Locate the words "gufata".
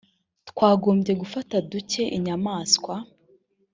1.21-1.55